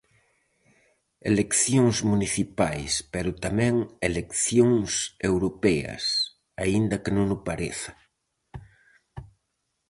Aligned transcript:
Eleccións 1.31 1.97
municipais, 2.11 2.91
pero 3.13 3.39
tamén 3.45 3.75
eleccións 4.09 4.91
europeas, 5.29 6.03
aínda 6.63 6.95
que 7.03 7.11
non 7.17 7.27
o 7.37 7.39
pareza. 7.47 7.93